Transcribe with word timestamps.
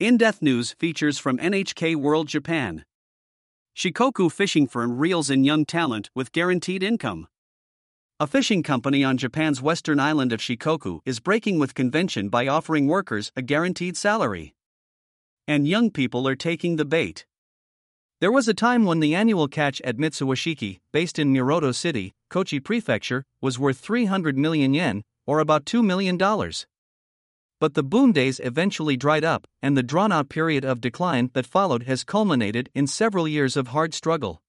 In 0.00 0.16
Depth 0.16 0.40
News 0.40 0.72
features 0.78 1.18
from 1.18 1.36
NHK 1.36 1.94
World 1.94 2.26
Japan. 2.26 2.86
Shikoku 3.76 4.32
Fishing 4.32 4.66
Firm 4.66 4.96
reels 4.96 5.28
in 5.28 5.44
young 5.44 5.66
talent 5.66 6.08
with 6.14 6.32
guaranteed 6.32 6.82
income. 6.82 7.28
A 8.18 8.26
fishing 8.26 8.62
company 8.62 9.04
on 9.04 9.18
Japan's 9.18 9.60
western 9.60 10.00
island 10.00 10.32
of 10.32 10.40
Shikoku 10.40 11.00
is 11.04 11.20
breaking 11.20 11.58
with 11.58 11.74
convention 11.74 12.30
by 12.30 12.48
offering 12.48 12.86
workers 12.86 13.30
a 13.36 13.42
guaranteed 13.42 13.94
salary. 13.94 14.54
And 15.46 15.68
young 15.68 15.90
people 15.90 16.26
are 16.26 16.34
taking 16.34 16.76
the 16.76 16.86
bait. 16.86 17.26
There 18.22 18.32
was 18.32 18.48
a 18.48 18.54
time 18.54 18.86
when 18.86 19.00
the 19.00 19.14
annual 19.14 19.48
catch 19.48 19.82
at 19.82 19.98
Mitsuwashiki, 19.98 20.80
based 20.92 21.18
in 21.18 21.30
Muroto 21.30 21.74
City, 21.74 22.14
Kochi 22.30 22.58
Prefecture, 22.58 23.26
was 23.42 23.58
worth 23.58 23.76
300 23.76 24.38
million 24.38 24.72
yen, 24.72 25.02
or 25.26 25.40
about 25.40 25.66
$2 25.66 25.84
million. 25.84 26.16
But 27.60 27.74
the 27.74 27.82
boom 27.82 28.12
days 28.12 28.40
eventually 28.42 28.96
dried 28.96 29.22
up, 29.22 29.46
and 29.60 29.76
the 29.76 29.82
drawn 29.82 30.10
out 30.10 30.30
period 30.30 30.64
of 30.64 30.80
decline 30.80 31.30
that 31.34 31.46
followed 31.46 31.82
has 31.82 32.04
culminated 32.04 32.70
in 32.74 32.86
several 32.86 33.28
years 33.28 33.54
of 33.54 33.68
hard 33.68 33.92
struggle. 33.92 34.42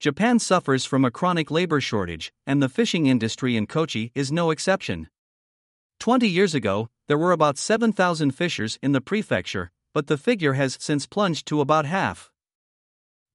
Japan 0.00 0.38
suffers 0.38 0.86
from 0.86 1.04
a 1.04 1.10
chronic 1.10 1.50
labor 1.50 1.82
shortage, 1.82 2.32
and 2.46 2.62
the 2.62 2.68
fishing 2.70 3.06
industry 3.06 3.56
in 3.56 3.66
Kochi 3.66 4.10
is 4.14 4.32
no 4.32 4.50
exception. 4.50 5.08
Twenty 6.00 6.28
years 6.28 6.54
ago, 6.54 6.88
there 7.08 7.18
were 7.18 7.32
about 7.32 7.58
7,000 7.58 8.30
fishers 8.30 8.78
in 8.82 8.92
the 8.92 9.02
prefecture, 9.02 9.70
but 9.92 10.06
the 10.06 10.16
figure 10.16 10.54
has 10.54 10.78
since 10.80 11.06
plunged 11.06 11.46
to 11.46 11.60
about 11.60 11.84
half. 11.84 12.30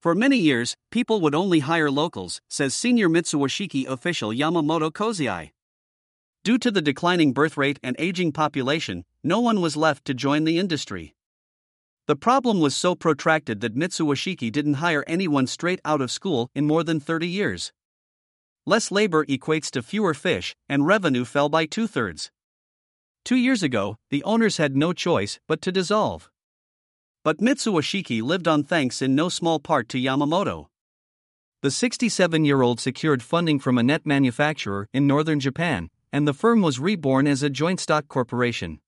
For 0.02 0.16
many 0.16 0.38
years, 0.38 0.76
people 0.90 1.22
would 1.22 1.36
only 1.36 1.60
hire 1.60 1.92
locals, 1.92 2.42
says 2.50 2.74
senior 2.74 3.08
Mitsuwashiki 3.08 3.86
official 3.86 4.32
Yamamoto 4.32 4.92
Koziai. 4.92 5.52
Due 6.44 6.58
to 6.58 6.72
the 6.72 6.82
declining 6.82 7.34
birth 7.34 7.58
rate 7.58 7.80
and 7.84 7.96
aging 8.00 8.32
population, 8.32 9.04
no 9.24 9.40
one 9.40 9.60
was 9.60 9.76
left 9.76 10.06
to 10.06 10.14
join 10.14 10.46
the 10.46 10.58
industry. 10.58 11.14
The 12.08 12.16
problem 12.16 12.60
was 12.60 12.76
so 12.76 12.96
protracted 12.96 13.60
that 13.62 13.76
Mitsuwashiki 13.76 14.52
didn't 14.52 14.76
hire 14.76 15.04
anyone 15.06 15.48
straight 15.48 15.82
out 15.84 16.02
of 16.02 16.10
school 16.10 16.50
in 16.56 16.66
more 16.66 16.84
than 16.84 17.00
30 17.00 17.28
years. 17.28 17.74
Less 18.66 18.90
labor 18.90 19.26
equates 19.26 19.70
to 19.72 19.82
fewer 19.82 20.14
fish, 20.14 20.56
and 20.68 20.88
revenue 20.88 21.26
fell 21.26 21.50
by 21.50 21.66
two 21.66 21.88
thirds. 21.88 22.32
Two 23.26 23.36
years 23.36 23.62
ago, 23.62 23.98
the 24.10 24.24
owners 24.24 24.58
had 24.58 24.76
no 24.76 24.94
choice 24.94 25.40
but 25.48 25.62
to 25.62 25.72
dissolve. 25.72 26.30
But 27.24 27.40
Mitsuwashiki 27.40 28.22
lived 28.22 28.48
on 28.48 28.64
thanks 28.64 29.02
in 29.02 29.14
no 29.14 29.28
small 29.28 29.60
part 29.60 29.90
to 29.90 30.00
Yamamoto. 30.00 30.68
The 31.62 31.70
67 31.70 32.46
year 32.46 32.62
old 32.62 32.80
secured 32.80 33.22
funding 33.22 33.60
from 33.60 33.78
a 33.78 33.84
net 33.84 34.06
manufacturer 34.06 34.88
in 34.94 35.06
northern 35.06 35.40
Japan, 35.40 35.90
and 36.12 36.28
the 36.28 36.34
firm 36.34 36.62
was 36.62 36.80
reborn 36.80 37.28
as 37.28 37.44
a 37.44 37.50
joint 37.50 37.80
stock 37.80 38.08
corporation. 38.08 38.80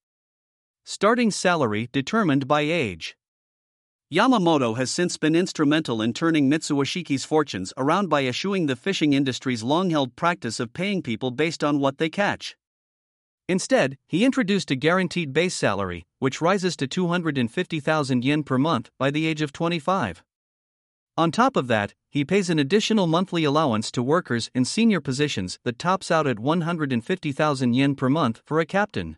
Starting 0.83 1.31
salary 1.31 1.89
determined 1.91 2.47
by 2.47 2.61
age. 2.61 3.15
Yamamoto 4.11 4.75
has 4.75 4.91
since 4.91 5.17
been 5.17 5.35
instrumental 5.35 6.01
in 6.01 6.11
turning 6.11 6.49
Mitsuwashiki's 6.49 7.23
fortunes 7.23 7.73
around 7.77 8.09
by 8.09 8.25
eschewing 8.25 8.65
the 8.65 8.75
fishing 8.75 9.13
industry's 9.13 9.63
long 9.63 9.89
held 9.89 10.15
practice 10.15 10.59
of 10.59 10.73
paying 10.73 11.01
people 11.01 11.31
based 11.31 11.63
on 11.63 11.79
what 11.79 11.97
they 11.97 12.09
catch. 12.09 12.57
Instead, 13.47 13.97
he 14.07 14.25
introduced 14.25 14.71
a 14.71 14.75
guaranteed 14.75 15.31
base 15.31 15.53
salary, 15.53 16.05
which 16.19 16.41
rises 16.41 16.75
to 16.75 16.87
250,000 16.87 18.25
yen 18.25 18.43
per 18.43 18.57
month 18.57 18.89
by 18.97 19.11
the 19.11 19.25
age 19.25 19.41
of 19.41 19.53
25. 19.53 20.23
On 21.17 21.29
top 21.29 21.57
of 21.57 21.67
that, 21.67 21.93
he 22.09 22.23
pays 22.23 22.49
an 22.49 22.57
additional 22.57 23.05
monthly 23.05 23.43
allowance 23.43 23.91
to 23.91 24.01
workers 24.01 24.49
in 24.55 24.63
senior 24.63 25.01
positions 25.01 25.59
that 25.63 25.77
tops 25.77 26.09
out 26.09 26.25
at 26.25 26.39
150,000 26.39 27.73
yen 27.73 27.95
per 27.95 28.09
month 28.09 28.41
for 28.45 28.59
a 28.59 28.65
captain. 28.65 29.17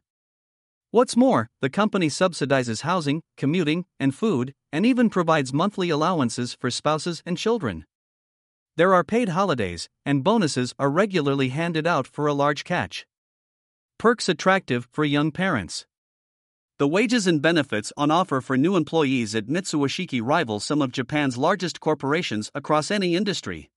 What's 0.89 1.15
more, 1.15 1.49
the 1.61 1.69
company 1.69 2.07
subsidizes 2.07 2.81
housing, 2.81 3.21
commuting, 3.37 3.85
and 3.99 4.13
food, 4.13 4.53
and 4.71 4.85
even 4.85 5.09
provides 5.09 5.53
monthly 5.53 5.89
allowances 5.89 6.55
for 6.59 6.71
spouses 6.71 7.21
and 7.25 7.37
children. 7.37 7.85
There 8.75 8.93
are 8.93 9.03
paid 9.03 9.29
holidays, 9.29 9.87
and 10.03 10.23
bonuses 10.23 10.73
are 10.79 10.89
regularly 10.89 11.49
handed 11.49 11.85
out 11.85 12.07
for 12.07 12.25
a 12.25 12.33
large 12.33 12.63
catch. 12.63 13.05
Perks 13.99 14.27
attractive 14.27 14.87
for 14.91 15.05
young 15.05 15.31
parents. 15.31 15.85
The 16.79 16.87
wages 16.87 17.27
and 17.27 17.39
benefits 17.39 17.93
on 17.95 18.09
offer 18.09 18.41
for 18.41 18.57
new 18.57 18.75
employees 18.75 19.35
at 19.35 19.45
Mitsuwashiki 19.45 20.21
rival 20.23 20.59
some 20.59 20.81
of 20.81 20.91
Japan's 20.91 21.37
largest 21.37 21.79
corporations 21.79 22.49
across 22.55 22.89
any 22.89 23.15
industry. 23.15 23.69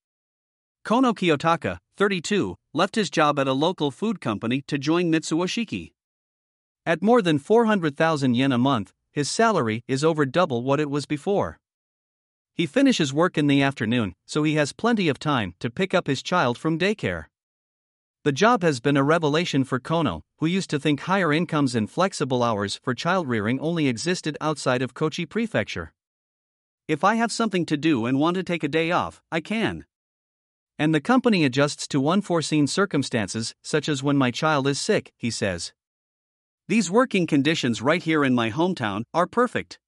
Kono 0.83 1.13
Kiyotaka, 1.13 1.77
32, 1.99 2.57
left 2.73 2.95
his 2.95 3.11
job 3.11 3.39
at 3.39 3.47
a 3.47 3.53
local 3.53 3.91
food 3.91 4.23
company 4.23 4.63
to 4.63 4.79
join 4.79 5.13
Mitsuwashiki. 5.13 5.93
At 6.87 7.03
more 7.03 7.21
than 7.21 7.39
400,000 7.39 8.35
yen 8.35 8.51
a 8.53 8.57
month, 8.57 8.95
his 9.13 9.31
salary 9.31 9.83
is 9.87 10.03
over 10.03 10.25
double 10.25 10.63
what 10.63 10.81
it 10.81 10.89
was 10.89 11.05
before. 11.05 11.59
He 12.55 12.65
finishes 12.65 13.13
work 13.13 13.37
in 13.37 13.47
the 13.47 13.61
afternoon, 13.61 14.15
so 14.25 14.43
he 14.43 14.55
has 14.55 14.73
plenty 14.73 15.11
of 15.11 15.19
time 15.19 15.53
to 15.61 15.69
pick 15.69 15.93
up 15.93 16.07
his 16.07 16.23
child 16.23 16.57
from 16.57 16.79
daycare. 16.79 17.27
The 18.27 18.33
job 18.33 18.65
has 18.65 18.81
been 18.81 18.97
a 18.97 19.05
revelation 19.05 19.63
for 19.63 19.79
Kono, 19.79 20.23
who 20.39 20.47
used 20.47 20.69
to 20.71 20.81
think 20.81 21.03
higher 21.03 21.33
incomes 21.33 21.77
and 21.77 21.89
flexible 21.89 22.43
hours 22.43 22.81
for 22.83 22.93
child 22.93 23.29
rearing 23.29 23.61
only 23.61 23.87
existed 23.87 24.37
outside 24.41 24.83
of 24.83 24.95
Kochi 24.95 25.25
Prefecture. 25.25 25.93
If 26.89 27.05
I 27.05 27.15
have 27.15 27.31
something 27.31 27.65
to 27.67 27.77
do 27.77 28.05
and 28.05 28.19
want 28.19 28.35
to 28.35 28.43
take 28.43 28.65
a 28.65 28.69
day 28.69 28.91
off, 28.91 29.23
I 29.31 29.41
can. 29.41 29.85
And 30.77 30.93
the 30.93 31.01
company 31.01 31.45
adjusts 31.45 31.87
to 31.87 32.09
unforeseen 32.09 32.67
circumstances, 32.67 33.55
such 33.63 33.89
as 33.89 34.03
when 34.03 34.17
my 34.17 34.33
child 34.33 34.67
is 34.67 34.81
sick, 34.81 35.13
he 35.17 35.31
says. 35.31 35.73
These 36.67 36.91
working 36.91 37.29
conditions 37.29 37.81
right 37.81 38.03
here 38.03 38.25
in 38.25 38.35
my 38.35 38.51
hometown 38.51 39.05
are 39.15 39.29
perfect. 39.29 39.79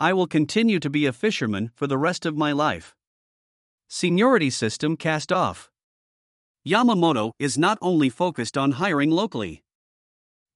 I 0.00 0.12
will 0.12 0.26
continue 0.26 0.80
to 0.80 0.90
be 0.90 1.06
a 1.06 1.12
fisherman 1.12 1.70
for 1.76 1.86
the 1.86 1.98
rest 1.98 2.26
of 2.26 2.36
my 2.36 2.50
life. 2.50 2.96
Seniority 3.86 4.50
system 4.50 4.96
cast 4.96 5.30
off. 5.30 5.70
Yamamoto 6.66 7.32
is 7.38 7.58
not 7.58 7.76
only 7.82 8.08
focused 8.08 8.56
on 8.56 8.72
hiring 8.72 9.10
locally. 9.10 9.62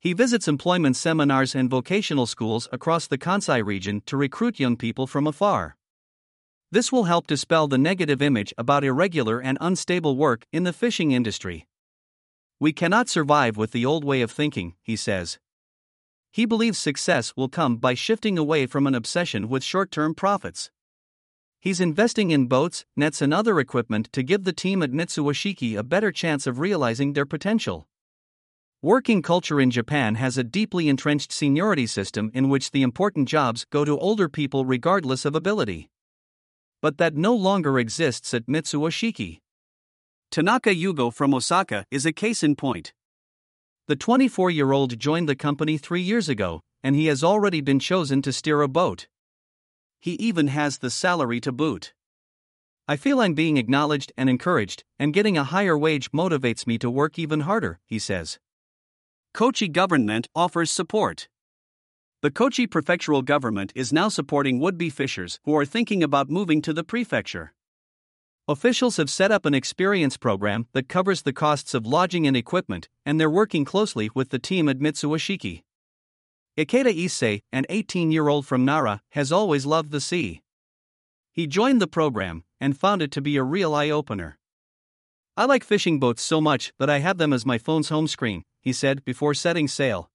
He 0.00 0.14
visits 0.14 0.48
employment 0.48 0.96
seminars 0.96 1.54
and 1.54 1.68
vocational 1.68 2.24
schools 2.24 2.66
across 2.72 3.06
the 3.06 3.18
Kansai 3.18 3.62
region 3.62 4.00
to 4.06 4.16
recruit 4.16 4.58
young 4.58 4.74
people 4.74 5.06
from 5.06 5.26
afar. 5.26 5.76
This 6.70 6.90
will 6.90 7.04
help 7.04 7.26
dispel 7.26 7.68
the 7.68 7.76
negative 7.76 8.22
image 8.22 8.54
about 8.56 8.84
irregular 8.84 9.38
and 9.38 9.58
unstable 9.60 10.16
work 10.16 10.46
in 10.50 10.64
the 10.64 10.72
fishing 10.72 11.10
industry. 11.10 11.66
We 12.58 12.72
cannot 12.72 13.10
survive 13.10 13.58
with 13.58 13.72
the 13.72 13.84
old 13.84 14.02
way 14.02 14.22
of 14.22 14.30
thinking, 14.30 14.76
he 14.82 14.96
says. 14.96 15.38
He 16.32 16.46
believes 16.46 16.78
success 16.78 17.34
will 17.36 17.50
come 17.50 17.76
by 17.76 17.92
shifting 17.92 18.38
away 18.38 18.64
from 18.64 18.86
an 18.86 18.94
obsession 18.94 19.46
with 19.50 19.62
short 19.62 19.90
term 19.90 20.14
profits. 20.14 20.70
He's 21.60 21.80
investing 21.80 22.30
in 22.30 22.46
boats, 22.46 22.84
nets, 22.96 23.20
and 23.20 23.34
other 23.34 23.58
equipment 23.58 24.12
to 24.12 24.22
give 24.22 24.44
the 24.44 24.52
team 24.52 24.80
at 24.82 24.92
Mitsuwashiki 24.92 25.76
a 25.76 25.82
better 25.82 26.12
chance 26.12 26.46
of 26.46 26.60
realizing 26.60 27.12
their 27.12 27.26
potential. 27.26 27.88
Working 28.80 29.22
culture 29.22 29.60
in 29.60 29.72
Japan 29.72 30.14
has 30.14 30.38
a 30.38 30.44
deeply 30.44 30.88
entrenched 30.88 31.32
seniority 31.32 31.88
system 31.88 32.30
in 32.32 32.48
which 32.48 32.70
the 32.70 32.82
important 32.82 33.28
jobs 33.28 33.64
go 33.70 33.84
to 33.84 33.98
older 33.98 34.28
people 34.28 34.64
regardless 34.64 35.24
of 35.24 35.34
ability. 35.34 35.90
But 36.80 36.98
that 36.98 37.16
no 37.16 37.34
longer 37.34 37.80
exists 37.80 38.32
at 38.34 38.46
Mitsuwashiki. 38.46 39.40
Tanaka 40.30 40.70
Yugo 40.70 41.12
from 41.12 41.34
Osaka 41.34 41.84
is 41.90 42.06
a 42.06 42.12
case 42.12 42.44
in 42.44 42.54
point. 42.54 42.92
The 43.88 43.96
24 43.96 44.52
year 44.52 44.70
old 44.70 44.96
joined 44.96 45.28
the 45.28 45.34
company 45.34 45.76
three 45.76 46.02
years 46.02 46.28
ago, 46.28 46.60
and 46.84 46.94
he 46.94 47.06
has 47.06 47.24
already 47.24 47.60
been 47.60 47.80
chosen 47.80 48.22
to 48.22 48.32
steer 48.32 48.62
a 48.62 48.68
boat. 48.68 49.08
He 50.00 50.12
even 50.12 50.48
has 50.48 50.78
the 50.78 50.90
salary 50.90 51.40
to 51.40 51.52
boot. 51.52 51.92
I 52.86 52.96
feel 52.96 53.20
I'm 53.20 53.34
being 53.34 53.56
acknowledged 53.56 54.12
and 54.16 54.30
encouraged, 54.30 54.84
and 54.98 55.12
getting 55.12 55.36
a 55.36 55.44
higher 55.44 55.76
wage 55.76 56.10
motivates 56.12 56.66
me 56.66 56.78
to 56.78 56.90
work 56.90 57.18
even 57.18 57.40
harder, 57.40 57.80
he 57.84 57.98
says. 57.98 58.38
Kochi 59.34 59.68
government 59.68 60.28
offers 60.34 60.70
support. 60.70 61.28
The 62.22 62.30
Kochi 62.30 62.66
prefectural 62.66 63.24
government 63.24 63.72
is 63.74 63.92
now 63.92 64.08
supporting 64.08 64.58
would 64.58 64.78
be 64.78 64.90
fishers 64.90 65.38
who 65.44 65.54
are 65.56 65.66
thinking 65.66 66.02
about 66.02 66.30
moving 66.30 66.62
to 66.62 66.72
the 66.72 66.82
prefecture. 66.82 67.52
Officials 68.48 68.96
have 68.96 69.10
set 69.10 69.30
up 69.30 69.44
an 69.44 69.52
experience 69.52 70.16
program 70.16 70.66
that 70.72 70.88
covers 70.88 71.22
the 71.22 71.34
costs 71.34 71.74
of 71.74 71.84
lodging 71.84 72.26
and 72.26 72.36
equipment, 72.36 72.88
and 73.04 73.20
they're 73.20 73.28
working 73.28 73.64
closely 73.66 74.08
with 74.14 74.30
the 74.30 74.38
team 74.38 74.68
at 74.68 74.78
Mitsuwashiki. 74.78 75.62
Ikeda 76.58 76.92
Issei, 76.92 77.42
an 77.52 77.66
18 77.68 78.10
year 78.10 78.26
old 78.26 78.44
from 78.44 78.64
Nara, 78.64 79.00
has 79.10 79.30
always 79.30 79.64
loved 79.64 79.92
the 79.92 80.00
sea. 80.00 80.42
He 81.30 81.46
joined 81.46 81.80
the 81.80 81.86
program 81.86 82.42
and 82.60 82.76
found 82.76 83.00
it 83.00 83.12
to 83.12 83.20
be 83.20 83.36
a 83.36 83.44
real 83.44 83.76
eye 83.76 83.90
opener. 83.90 84.40
I 85.36 85.44
like 85.44 85.62
fishing 85.62 86.00
boats 86.00 86.20
so 86.20 86.40
much 86.40 86.72
that 86.80 86.90
I 86.90 86.98
have 86.98 87.16
them 87.16 87.32
as 87.32 87.46
my 87.46 87.58
phone's 87.58 87.90
home 87.90 88.08
screen, 88.08 88.42
he 88.60 88.72
said 88.72 89.04
before 89.04 89.34
setting 89.34 89.68
sail. 89.68 90.10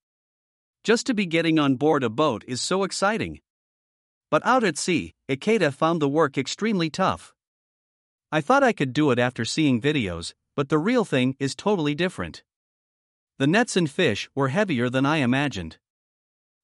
Just 0.83 1.05
to 1.07 1.13
be 1.13 1.25
getting 1.25 1.59
on 1.59 1.75
board 1.75 2.03
a 2.03 2.09
boat 2.09 2.43
is 2.45 2.61
so 2.61 2.83
exciting. 2.83 3.39
But 4.29 4.45
out 4.45 4.65
at 4.65 4.77
sea, 4.77 5.13
Ikeda 5.29 5.73
found 5.73 6.01
the 6.01 6.09
work 6.09 6.37
extremely 6.37 6.89
tough. 6.89 7.33
I 8.33 8.41
thought 8.41 8.63
I 8.63 8.73
could 8.73 8.91
do 8.91 9.11
it 9.11 9.17
after 9.17 9.45
seeing 9.45 9.79
videos, 9.79 10.33
but 10.57 10.67
the 10.67 10.77
real 10.77 11.05
thing 11.05 11.37
is 11.39 11.55
totally 11.55 11.95
different. 11.95 12.43
The 13.39 13.47
nets 13.47 13.77
and 13.77 13.89
fish 13.89 14.29
were 14.35 14.49
heavier 14.49 14.89
than 14.89 15.05
I 15.05 15.17
imagined. 15.17 15.77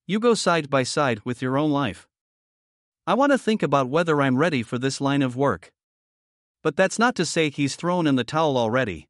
You 0.09 0.19
go 0.19 0.33
side 0.33 0.71
by 0.71 0.81
side 0.81 1.21
with 1.23 1.39
your 1.39 1.55
own 1.55 1.69
life. 1.69 2.07
I 3.05 3.13
want 3.13 3.31
to 3.31 3.37
think 3.37 3.61
about 3.61 3.91
whether 3.91 4.19
I'm 4.19 4.39
ready 4.39 4.63
for 4.63 4.79
this 4.79 4.99
line 4.99 5.21
of 5.21 5.35
work. 5.35 5.71
But 6.63 6.75
that's 6.75 6.97
not 6.97 7.13
to 7.17 7.27
say 7.27 7.51
he's 7.51 7.75
thrown 7.75 8.07
in 8.07 8.15
the 8.15 8.23
towel 8.23 8.57
already. 8.57 9.07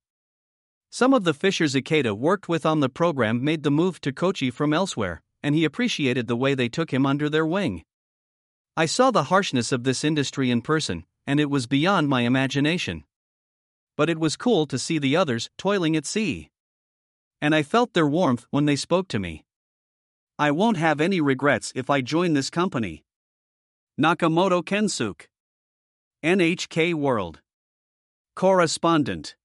Some 0.90 1.13
of 1.13 1.24
the 1.24 1.34
fishers 1.34 1.74
Ikeda 1.74 2.18
worked 2.18 2.50
with 2.50 2.66
on 2.66 2.81
the 2.81 2.90
program 2.90 3.42
made 3.42 3.63
the 3.63 3.72
move 3.72 4.01
to 4.01 4.12
Kochi 4.12 4.51
from 4.51 4.74
elsewhere, 4.74 5.22
and 5.42 5.56
he 5.56 5.63
appreciated 5.63 6.28
the 6.28 6.36
way 6.36 6.54
they 6.54 6.68
took 6.68 6.92
him 6.92 7.06
under 7.06 7.30
their 7.30 7.45
wing. 7.45 7.86
I 8.75 8.86
saw 8.86 9.10
the 9.10 9.31
harshness 9.31 9.72
of 9.72 9.86
this 9.86 10.04
industry 10.04 10.52
in 10.52 10.62
person, 10.62 11.06
and 11.25 11.40
it 11.40 11.50
was 11.50 11.66
beyond 11.66 12.10
my 12.10 12.24
imagination. 12.24 13.06
But 13.95 14.10
it 14.10 14.19
was 14.19 14.36
cool 14.36 14.68
to 14.68 14.78
see 14.78 15.00
the 15.00 15.16
others 15.16 15.50
toiling 15.57 15.95
at 15.95 16.06
sea. 16.06 16.50
And 17.42 17.56
I 17.56 17.63
felt 17.63 17.94
their 17.94 18.06
warmth 18.06 18.48
when 18.50 18.66
they 18.66 18.75
spoke 18.75 19.07
to 19.07 19.19
me. 19.19 19.45
I 20.41 20.51
won't 20.51 20.77
have 20.77 21.01
any 21.01 21.19
regrets 21.19 21.74
if 21.75 21.89
I 21.89 22.00
join 22.00 22.31
this 22.31 22.50
company. 22.50 23.03
Nakamoto 24.00 24.63
Kensuke. 24.63 25.27
NHK 26.24 26.94
World. 26.94 27.41
Correspondent. 28.38 29.36